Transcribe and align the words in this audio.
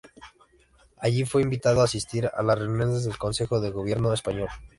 Allí 0.97 1.25
fue 1.25 1.43
invitado 1.43 1.79
a 1.79 1.83
asistir 1.83 2.25
a 2.33 2.41
las 2.41 2.57
reuniones 2.57 3.03
del 3.03 3.19
consejo 3.19 3.61
de 3.61 3.69
gobierno 3.69 4.11
español. 4.15 4.49